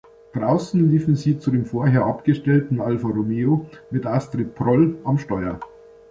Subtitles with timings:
[0.33, 5.59] Draußen liefen sie zu dem vorher abgestellten Alfa Romeo mit Astrid Proll am Steuer.